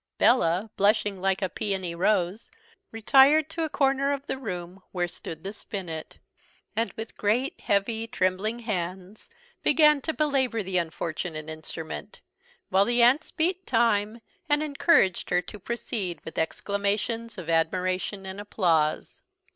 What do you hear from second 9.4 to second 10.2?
began to